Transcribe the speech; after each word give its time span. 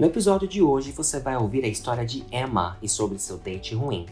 No 0.00 0.06
episódio 0.06 0.48
de 0.48 0.62
hoje 0.62 0.92
você 0.92 1.20
vai 1.20 1.36
ouvir 1.36 1.62
a 1.62 1.68
história 1.68 2.06
de 2.06 2.24
Emma 2.32 2.78
e 2.80 2.88
sobre 2.88 3.18
seu 3.18 3.36
date 3.36 3.74
ruim. 3.74 4.06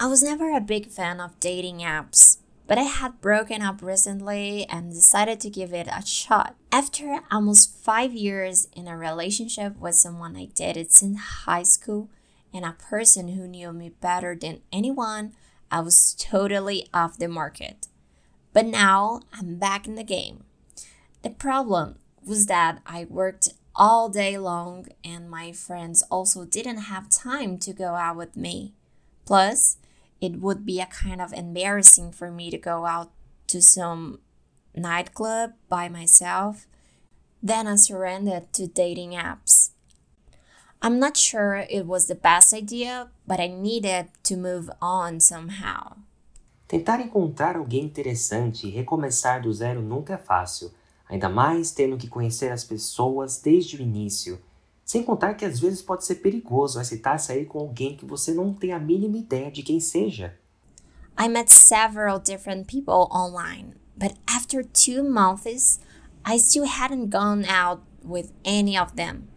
I 0.00 0.06
was 0.06 0.20
never 0.20 0.52
a 0.52 0.58
big 0.58 0.90
fan 0.90 1.20
of 1.20 1.36
dating 1.38 1.84
apps, 1.84 2.40
but 2.66 2.76
I 2.76 2.82
had 2.82 3.20
broken 3.20 3.62
up 3.62 3.86
recently 3.86 4.66
and 4.68 4.90
decided 4.90 5.38
to 5.42 5.48
give 5.48 5.72
it 5.72 5.88
a 5.88 6.04
shot. 6.04 6.56
After 6.72 7.22
almost 7.30 7.70
five 7.84 8.12
years 8.12 8.66
in 8.74 8.88
a 8.88 8.98
relationship 8.98 9.80
with 9.80 9.94
someone 9.94 10.36
I 10.36 10.46
dated 10.46 10.90
since 10.90 11.20
high 11.46 11.62
school 11.62 12.08
and 12.52 12.64
a 12.64 12.74
person 12.90 13.28
who 13.28 13.46
knew 13.46 13.72
me 13.72 13.90
better 13.90 14.34
than 14.34 14.62
anyone, 14.72 15.34
I 15.70 15.82
was 15.82 16.16
totally 16.18 16.88
off 16.92 17.16
the 17.16 17.28
market. 17.28 17.86
But 18.52 18.66
now 18.66 19.20
I'm 19.32 19.54
back 19.54 19.86
in 19.86 19.94
the 19.94 20.02
game. 20.02 20.42
The 21.22 21.30
problem 21.30 22.00
was 22.26 22.46
that 22.46 22.80
I 22.84 23.06
worked 23.08 23.50
all 23.74 24.08
day 24.08 24.36
long 24.38 24.86
and 25.04 25.30
my 25.30 25.52
friends 25.52 26.02
also 26.10 26.44
didn't 26.44 26.88
have 26.88 27.08
time 27.08 27.58
to 27.58 27.72
go 27.72 27.94
out 27.94 28.16
with 28.16 28.36
me. 28.36 28.74
Plus, 29.24 29.76
it 30.20 30.40
would 30.40 30.64
be 30.64 30.80
a 30.80 30.86
kind 30.86 31.20
of 31.20 31.32
embarrassing 31.32 32.12
for 32.12 32.30
me 32.30 32.50
to 32.50 32.58
go 32.58 32.86
out 32.86 33.10
to 33.48 33.60
some 33.60 34.20
nightclub 34.74 35.52
by 35.68 35.88
myself. 35.88 36.66
Then 37.42 37.66
I 37.66 37.76
surrendered 37.76 38.52
to 38.54 38.66
dating 38.66 39.12
apps. 39.12 39.70
I'm 40.80 40.98
not 40.98 41.16
sure 41.16 41.64
it 41.70 41.86
was 41.86 42.06
the 42.06 42.14
best 42.14 42.52
idea, 42.52 43.08
but 43.26 43.40
I 43.40 43.46
needed 43.46 44.08
to 44.24 44.36
move 44.36 44.70
on 44.80 45.20
somehow. 45.20 45.96
Tentar 46.66 47.00
encontrar 47.00 47.56
alguém 47.56 47.84
interessante 47.84 48.66
e 48.66 48.70
recomeçar 48.70 49.42
do 49.42 49.52
zero 49.52 49.82
nunca 49.82 50.14
é 50.14 50.18
fácil, 50.18 50.72
ainda 51.12 51.28
mais 51.28 51.70
tendo 51.70 51.98
que 51.98 52.08
conhecer 52.08 52.50
as 52.50 52.64
pessoas 52.64 53.38
desde 53.38 53.76
o 53.76 53.82
início. 53.82 54.40
Sem 54.82 55.02
contar 55.02 55.34
que 55.34 55.44
às 55.44 55.60
vezes 55.60 55.82
pode 55.82 56.06
ser 56.06 56.16
perigoso 56.16 56.80
aceitar 56.80 57.18
sair 57.18 57.44
com 57.44 57.58
alguém 57.58 57.94
que 57.94 58.06
você 58.06 58.32
não 58.32 58.54
tem 58.54 58.72
a 58.72 58.78
mínima 58.78 59.18
ideia 59.18 59.50
de 59.50 59.62
quem 59.62 59.78
seja. 59.78 60.34
I 61.18 61.28
met 61.28 61.52
several 61.52 62.18
different 62.18 62.66
people 62.66 63.08
online, 63.12 63.74
but 63.94 64.14
after 64.26 64.64
two 64.64 65.04
months, 65.04 65.78
I 66.24 66.38
still 66.38 66.64
hadn't 66.64 67.10
gone 67.10 67.44
out 67.44 67.82
with 68.02 68.32
any 68.42 68.78
of 68.78 68.94
them. 68.94 69.28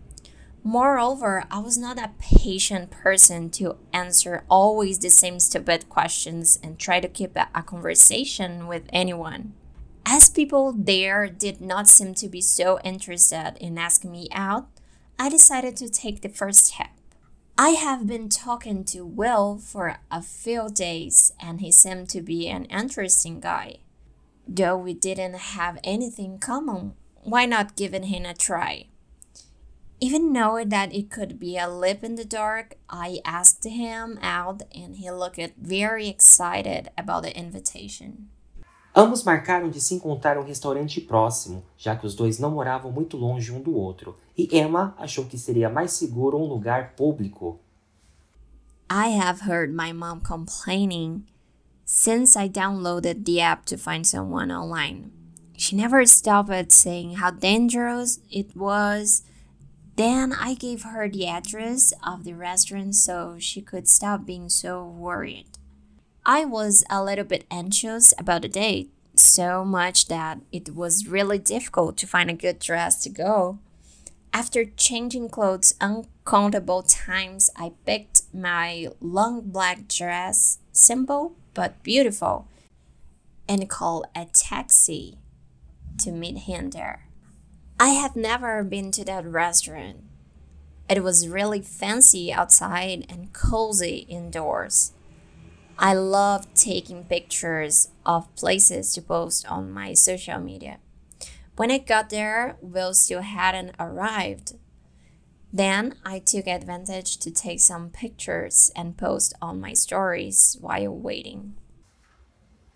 Moreover, 0.63 1.43
I 1.51 1.59
was 1.59 1.77
not 1.77 1.99
a 1.99 2.11
patient 2.17 2.89
person 2.89 3.49
to 3.51 3.75
answer 3.91 4.45
always 4.49 4.99
the 4.99 5.09
same 5.09 5.41
stupid 5.41 5.89
questions 5.89 6.57
and 6.63 6.79
try 6.79 7.01
to 7.01 7.09
keep 7.09 7.35
a 7.35 7.63
conversation 7.63 8.65
with 8.65 8.83
anyone. 8.93 9.53
As 10.07 10.29
people 10.29 10.71
there 10.71 11.27
did 11.27 11.59
not 11.59 11.87
seem 11.87 12.13
to 12.15 12.29
be 12.29 12.41
so 12.41 12.79
interested 12.81 13.57
in 13.59 13.77
asking 13.79 14.11
me 14.11 14.27
out, 14.31 14.67
I 15.17 15.29
decided 15.29 15.75
to 15.77 15.89
take 15.89 16.21
the 16.21 16.29
first 16.29 16.65
step. 16.67 16.89
I 17.57 17.69
have 17.69 18.05
been 18.05 18.29
talking 18.29 18.83
to 18.85 19.03
Will 19.03 19.57
for 19.57 19.97
a 20.11 20.21
few 20.21 20.69
days 20.69 21.31
and 21.39 21.59
he 21.59 21.71
seemed 21.71 22.09
to 22.09 22.21
be 22.21 22.47
an 22.47 22.65
interesting 22.65 23.39
guy. 23.39 23.77
Though 24.47 24.77
we 24.77 24.93
didn't 24.93 25.35
have 25.55 25.79
anything 25.83 26.37
common, 26.37 26.93
why 27.23 27.47
not 27.47 27.75
giving 27.75 28.03
him 28.03 28.25
a 28.25 28.35
try? 28.35 28.87
Even 29.99 30.31
knowing 30.31 30.69
that 30.69 30.93
it 30.93 31.09
could 31.09 31.39
be 31.39 31.57
a 31.57 31.67
lip 31.67 32.03
in 32.03 32.13
the 32.13 32.25
dark, 32.25 32.75
I 32.89 33.21
asked 33.25 33.63
him 33.63 34.19
out 34.21 34.61
and 34.75 34.97
he 34.97 35.09
looked 35.09 35.39
very 35.57 36.09
excited 36.09 36.89
about 36.95 37.23
the 37.23 37.35
invitation. 37.35 38.29
Ambos 38.97 39.25
marcaram 39.25 39.69
de 39.69 39.81
se 39.81 39.93
encontrar 39.93 40.37
um 40.37 40.43
restaurante 40.43 41.01
próximo, 41.01 41.61
já 41.77 41.97
que 41.97 42.07
os 42.07 42.15
dois 42.15 42.39
não 42.39 42.51
moravam 42.51 42.89
muito 42.93 43.17
longe 43.17 43.51
um 43.51 43.61
do 43.61 43.75
outro, 43.75 44.15
e 44.37 44.47
Emma 44.57 44.95
achou 44.97 45.25
que 45.25 45.37
seria 45.37 45.69
mais 45.69 45.91
seguro 45.91 46.37
um 46.37 46.45
lugar 46.45 46.93
público. 46.95 47.59
I 48.89 49.09
have 49.19 49.41
heard 49.49 49.73
my 49.73 49.91
mom 49.91 50.21
complaining 50.21 51.25
since 51.83 52.39
I 52.39 52.47
downloaded 52.47 53.25
the 53.25 53.41
app 53.41 53.65
to 53.65 53.77
find 53.77 54.05
someone 54.05 54.49
online. 54.49 55.11
She 55.57 55.75
never 55.75 56.05
stopped 56.05 56.71
saying 56.71 57.17
how 57.17 57.31
dangerous 57.31 58.21
it 58.31 58.55
was. 58.55 59.23
Then 59.97 60.31
I 60.31 60.55
gave 60.55 60.83
her 60.83 61.09
the 61.09 61.27
address 61.27 61.93
of 62.01 62.23
the 62.23 62.33
restaurant 62.33 62.95
so 62.95 63.35
she 63.39 63.61
could 63.61 63.89
stop 63.89 64.25
being 64.25 64.47
so 64.47 64.85
worried. 64.85 65.47
I 66.27 66.43
was 66.43 66.83
a 66.89 67.03
little 67.03 67.23
bit 67.23 67.45
anxious 67.51 68.11
about 68.17 68.41
the 68.41 68.47
date, 68.47 68.91
so 69.13 69.63
much 69.63 70.07
that 70.07 70.39
it 70.51 70.73
was 70.73 71.07
really 71.07 71.37
difficult 71.37 71.97
to 71.97 72.07
find 72.07 72.31
a 72.31 72.33
good 72.33 72.57
dress 72.57 73.03
to 73.03 73.09
go. 73.09 73.59
After 74.33 74.65
changing 74.65 75.29
clothes 75.29 75.75
uncountable 75.79 76.81
times, 76.81 77.51
I 77.55 77.73
picked 77.85 78.23
my 78.33 78.87
long 78.99 79.41
black 79.41 79.87
dress, 79.87 80.57
simple 80.71 81.35
but 81.53 81.83
beautiful, 81.83 82.47
and 83.47 83.69
called 83.69 84.07
a 84.15 84.25
taxi 84.25 85.19
to 85.99 86.11
meet 86.11 86.39
him 86.39 86.71
there. 86.71 87.05
I 87.79 87.89
have 87.89 88.15
never 88.15 88.63
been 88.63 88.91
to 88.93 89.05
that 89.05 89.27
restaurant. 89.27 89.97
It 90.89 91.03
was 91.03 91.27
really 91.27 91.61
fancy 91.61 92.33
outside 92.33 93.05
and 93.09 93.31
cozy 93.31 94.07
indoors. 94.09 94.91
I 95.77 95.93
love 95.93 96.47
taking 96.53 97.03
pictures 97.03 97.89
of 98.05 98.33
places 98.35 98.93
to 98.93 99.01
post 99.01 99.45
on 99.51 99.71
my 99.71 99.93
social 99.93 100.39
media. 100.39 100.79
When 101.57 101.69
I 101.69 101.79
got 101.79 102.09
there, 102.09 102.57
Will 102.61 102.93
still 102.93 103.21
hadn't 103.21 103.75
arrived. 103.79 104.55
Then 105.51 105.95
I 106.05 106.19
took 106.19 106.47
advantage 106.47 107.17
to 107.19 107.31
take 107.31 107.59
some 107.59 107.89
pictures 107.89 108.71
and 108.75 108.97
post 108.97 109.33
on 109.41 109.59
my 109.59 109.73
stories 109.73 110.57
while 110.61 110.93
waiting. 110.93 111.55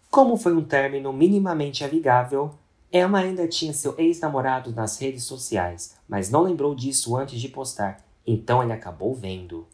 Como 0.10 0.38
foi 0.38 0.54
um 0.54 0.64
término 0.64 1.14
minimamente 1.14 1.84
amigável, 1.84 2.58
Emma 2.92 3.20
ainda 3.20 3.48
tinha 3.48 3.74
seu 3.74 3.94
ex-namorado 3.98 4.72
nas 4.72 4.98
redes 4.98 5.24
sociais, 5.24 5.96
mas 6.08 6.30
não 6.30 6.42
lembrou 6.42 6.74
disso 6.74 7.16
antes 7.16 7.40
de 7.40 7.48
postar, 7.48 8.04
então 8.26 8.64
ele 8.64 8.74
acabou 8.74 9.14
vendo. 9.14 9.68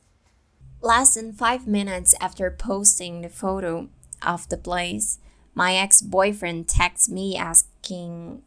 Less 0.86 1.16
than 1.16 1.34
five 1.34 1.66
minutes 1.66 2.14
after 2.22 2.52
posting 2.52 3.22
the 3.22 3.30
photo 3.30 3.90
of 4.22 4.48
the 4.50 4.58
place, 4.58 5.18
my 5.56 5.74
ex 5.74 6.00
boyfriend 6.00 6.68
texted 6.68 7.10
me 7.10 7.36
asking 7.36 8.44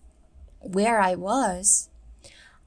where 0.60 1.00
I 1.00 1.16
was. 1.16 1.90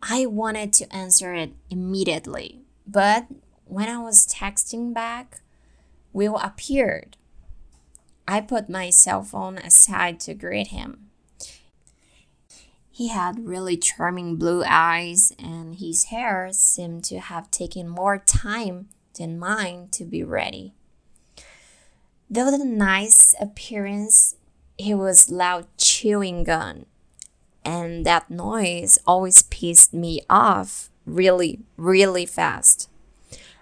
I 0.04 0.26
wanted 0.26 0.74
to 0.74 0.94
answer 0.94 1.34
it 1.34 1.54
immediately, 1.70 2.60
but 2.86 3.28
when 3.64 3.88
I 3.88 3.98
was 4.00 4.28
texting 4.28 4.94
back, 4.94 5.40
Will 6.12 6.36
appeared. 6.40 7.16
I 8.28 8.42
put 8.42 8.70
my 8.70 8.90
cell 8.90 9.24
phone 9.24 9.58
aside 9.58 10.20
to 10.22 10.34
greet 10.34 10.68
him. 10.68 11.12
He 12.92 13.08
had 13.08 13.46
really 13.48 13.78
charming 13.78 14.36
blue 14.36 14.66
eyes, 14.68 15.32
and 15.40 15.76
his 15.76 16.06
hair 16.12 16.50
seemed 16.52 17.06
to 17.06 17.22
have 17.22 17.50
taken 17.52 17.88
more 17.88 18.18
time 18.18 18.90
than 19.16 19.40
mine 19.40 19.90
to 19.92 20.06
be 20.06 20.24
ready. 20.24 20.74
Though 22.30 22.50
the 22.50 22.64
nice 22.64 23.36
appearance, 23.42 24.36
he 24.78 24.94
was 24.94 25.30
loud 25.30 25.68
chewing 25.78 26.44
gum, 26.44 26.86
and 27.66 28.06
that 28.06 28.30
noise 28.32 28.98
always 29.06 29.44
pissed 29.44 29.94
me 29.94 30.22
off 30.30 30.90
really, 31.06 31.60
really 31.78 32.26
fast. 32.26 32.90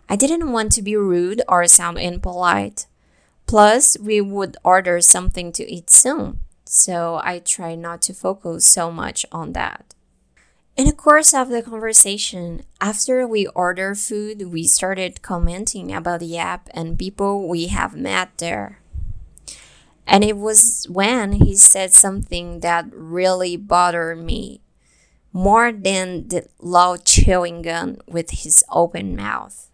I 0.07 0.15
didn't 0.15 0.51
want 0.51 0.71
to 0.73 0.81
be 0.81 0.95
rude 0.95 1.41
or 1.47 1.67
sound 1.67 1.99
impolite. 1.99 2.87
Plus, 3.45 3.97
we 3.99 4.21
would 4.21 4.57
order 4.63 5.01
something 5.01 5.51
to 5.53 5.71
eat 5.71 5.89
soon, 5.89 6.39
so 6.65 7.19
I 7.23 7.39
tried 7.39 7.79
not 7.79 8.01
to 8.03 8.13
focus 8.13 8.67
so 8.67 8.91
much 8.91 9.25
on 9.31 9.53
that. 9.53 9.95
In 10.79 10.85
the 10.85 10.93
course 10.93 11.33
of 11.33 11.49
the 11.49 11.61
conversation, 11.61 12.63
after 12.79 13.27
we 13.27 13.47
ordered 13.47 13.97
food, 13.97 14.49
we 14.49 14.63
started 14.63 15.21
commenting 15.21 15.93
about 15.93 16.21
the 16.21 16.37
app 16.37 16.69
and 16.73 16.97
people 16.97 17.49
we 17.49 17.67
have 17.67 17.97
met 17.97 18.37
there. 18.37 18.79
And 20.07 20.23
it 20.23 20.37
was 20.37 20.87
when 20.89 21.33
he 21.33 21.57
said 21.57 21.91
something 21.91 22.61
that 22.61 22.85
really 22.93 23.57
bothered 23.57 24.19
me 24.19 24.61
more 25.33 25.73
than 25.73 26.29
the 26.29 26.47
loud 26.61 27.03
chewing 27.03 27.61
gum 27.61 27.97
with 28.07 28.29
his 28.31 28.63
open 28.71 29.17
mouth. 29.17 29.69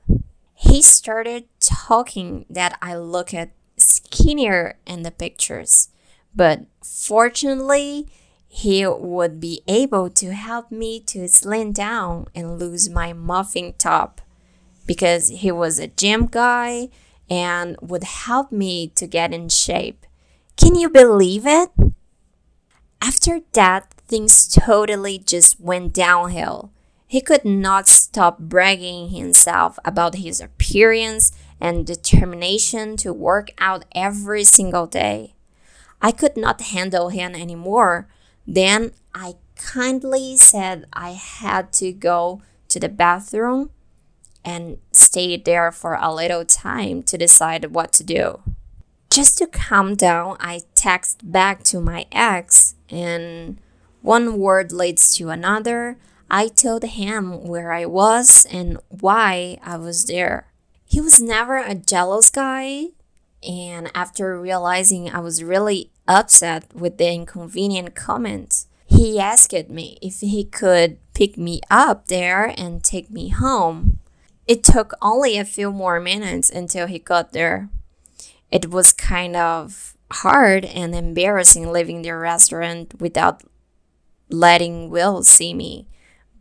He 0.56 0.81
started 0.81 1.45
talking 1.59 2.47
that 2.50 2.80
I 2.81 2.95
looked 2.95 3.35
skinnier 3.77 4.80
in 4.88 5.03
the 5.03 5.12
pictures, 5.12 5.89
but 6.35 6.65
fortunately, 6.81 8.07
he 8.56 8.88
would 8.88 9.38
be 9.42 9.62
able 9.68 10.10
to 10.10 10.34
help 10.34 10.72
me 10.72 10.98
to 11.02 11.28
slim 11.28 11.74
down 11.74 12.25
and 12.34 12.57
lose 12.57 12.90
my 12.90 13.12
muffin 13.12 13.74
top 13.78 14.22
because 14.88 15.28
he 15.28 15.52
was 15.52 15.78
a 15.78 15.88
gym 15.88 16.25
guy 16.25 16.88
and 17.30 17.75
would 17.81 18.06
help 18.06 18.54
me 18.54 18.88
to 18.88 19.07
get 19.07 19.34
in 19.34 19.50
shape. 19.50 20.06
Can 20.56 20.74
you 20.74 20.90
believe 20.90 21.46
it? 21.46 21.69
After 23.02 23.42
that, 23.52 23.94
things 24.07 24.48
totally 24.48 25.18
just 25.18 25.60
went 25.60 25.92
downhill. 25.92 26.72
He 27.07 27.19
could 27.19 27.44
not 27.44 27.90
stop 27.90 28.40
bragging 28.40 29.10
himself 29.10 29.78
about 29.84 30.16
his 30.16 30.40
appearance 30.40 31.34
and 31.60 31.86
determination 31.86 32.96
to 32.98 33.12
work 33.12 33.50
out 33.57 33.84
every 33.94 34.46
single 34.46 34.88
day. 34.88 35.36
I 36.02 36.12
could 36.13 36.38
not 36.38 36.62
handle 36.62 37.10
him 37.10 37.36
anymore. 37.36 38.07
Then 38.47 38.92
I 39.13 39.36
kindly 39.56 40.38
said 40.38 40.86
I 40.94 41.12
had 41.12 41.71
to 41.74 41.92
go 41.92 42.42
to 42.69 42.80
the 42.80 42.89
bathroom 42.89 43.69
and 44.44 44.77
stayed 44.92 45.45
there 45.45 45.71
for 45.71 45.95
a 45.95 46.13
little 46.13 46.45
time 46.45 47.01
to 47.03 47.18
decide 47.18 47.74
what 47.74 47.92
to 47.94 48.03
do. 48.03 48.42
Just 49.09 49.38
to 49.39 49.47
calm 49.47 49.95
down, 49.95 50.38
I 50.39 50.62
text 50.75 51.31
back 51.31 51.63
to 51.65 51.80
my 51.80 52.06
ex, 52.12 52.75
and 52.89 53.57
one 54.01 54.38
word 54.38 54.71
leads 54.71 55.15
to 55.18 55.30
another. 55.30 55.97
I 56.30 56.47
told 56.47 56.83
him 56.83 57.47
where 57.47 57.71
I 57.71 57.86
was 57.86 58.45
and 58.51 58.77
why 58.89 59.57
I 59.63 59.77
was 59.77 60.06
there. 60.06 60.47
He 60.86 61.01
was 61.01 61.21
never 61.21 61.57
a 61.57 61.75
jealous 61.75 62.30
guy, 62.30 62.88
and 63.47 63.92
after 63.95 64.39
realizing 64.39 65.09
I 65.09 65.19
was 65.19 65.44
really 65.44 65.92
upset 66.07 66.74
with 66.74 66.97
the 66.97 67.12
inconvenient 67.12 67.95
comments, 67.95 68.68
he 68.86 69.19
asked 69.19 69.69
me 69.69 69.97
if 70.01 70.19
he 70.19 70.44
could 70.44 70.97
pick 71.13 71.38
me 71.38 71.62
up 71.71 72.07
there 72.07 72.53
and 72.57 72.83
take 72.83 73.09
me 73.09 73.30
home. 73.30 74.00
It 74.47 74.63
took 74.63 74.94
only 75.01 75.38
a 75.38 75.45
few 75.45 75.71
more 75.71 76.00
minutes 76.00 76.50
until 76.50 76.88
he 76.88 77.00
got 77.00 77.31
there. 77.31 77.69
It 78.51 78.69
was 78.69 78.94
kind 78.94 79.36
of 79.36 79.95
hard 80.12 80.65
and 80.65 80.94
embarrassing 80.94 81.71
leaving 81.71 82.03
the 82.03 82.12
restaurant 82.12 83.00
without 83.00 83.44
letting 84.30 84.89
Will 84.89 85.24
see 85.24 85.53
me, 85.53 85.88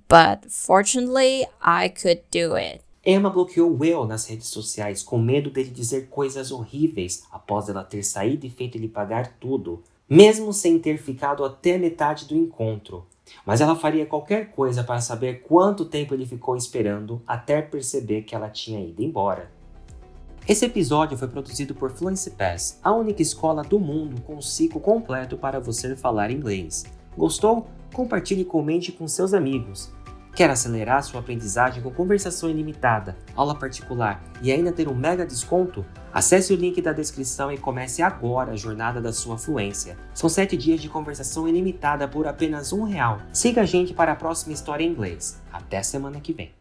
but 0.09 0.51
fortunately 0.51 1.47
I 1.62 1.89
could 1.89 2.29
do 2.31 2.55
it. 2.55 2.83
Emma 3.06 3.29
bloqueou 3.29 3.77
Will 3.79 4.06
nas 4.06 4.27
redes 4.27 4.47
sociais 4.47 5.03
com 5.03 5.19
medo 5.19 5.51
dele 5.51 5.69
dizer 5.69 6.09
coisas 6.09 6.51
horríveis 6.51 7.25
após 7.31 7.69
ela 7.69 7.85
ter 7.85 8.03
saído 8.03 8.47
e 8.47 8.51
feito 8.51 8.79
ele 8.79 8.89
pagar 8.89 9.37
tudo, 9.39 9.83
mesmo 10.09 10.55
sem 10.55 10.79
ter 10.79 10.97
ficado 10.97 11.45
até 11.45 11.77
metade 11.77 12.27
do 12.27 12.35
encontro. 12.35 13.05
Mas 13.45 13.61
ela 13.61 13.77
faria 13.77 14.06
qualquer 14.06 14.53
coisa 14.53 14.83
para 14.83 15.03
saber 15.03 15.43
quanto 15.43 15.85
tempo 15.85 16.15
ele 16.15 16.25
ficou 16.25 16.56
esperando 16.56 17.21
até 17.27 17.61
perceber 17.61 18.23
que 18.23 18.35
ela 18.35 18.49
tinha 18.49 18.81
ido 18.81 19.03
embora. 19.03 19.51
Esse 20.49 20.65
episódio 20.65 21.19
foi 21.19 21.29
produzido 21.29 21.75
por 21.75 21.91
Fluency 21.91 22.31
Pass, 22.31 22.81
a 22.83 22.93
única 22.93 23.21
escola 23.21 23.62
do 23.62 23.79
mundo 23.79 24.23
com 24.23 24.41
ciclo 24.41 24.81
completo 24.81 25.37
para 25.37 25.61
você 25.61 25.95
falar 25.95 26.31
inglês. 26.31 26.85
Gostou? 27.17 27.67
Compartilhe 27.93 28.43
e 28.43 28.47
comente 28.47 28.93
com 28.93 29.06
seus 29.06 29.35
amigos. 29.35 29.93
Quer 30.35 30.51
acelerar 30.51 31.01
sua 31.05 31.21
aprendizagem 31.21 31.81
com 31.81 31.93
conversação 31.93 32.51
ilimitada, 32.51 33.17
aula 33.37 33.55
particular 33.55 34.21
e 34.43 34.51
ainda 34.51 34.73
ter 34.73 34.89
um 34.89 34.95
mega 34.95 35.25
desconto? 35.25 35.87
Acesse 36.13 36.53
o 36.53 36.57
link 36.57 36.83
da 36.83 36.93
descrição 36.93 37.53
e 37.53 37.59
comece 37.59 38.03
agora 38.03 38.51
a 38.53 38.57
jornada 38.57 39.01
da 39.01 39.13
sua 39.13 39.39
fluência. 39.39 39.97
São 40.13 40.29
7 40.29 40.57
dias 40.57 40.81
de 40.81 40.89
conversação 40.89 41.49
ilimitada 41.49 42.09
por 42.09 42.27
apenas 42.27 42.73
um 42.73 42.83
real. 42.83 43.21
Siga 43.33 43.63
a 43.63 43.67
gente 43.67 43.95
para 43.95 44.13
a 44.13 44.17
próxima 44.17 44.53
história 44.53 44.85
em 44.85 44.91
inglês. 44.91 45.41
Até 45.53 45.83
semana 45.83 46.21
que 46.21 46.33
vem. 46.33 46.55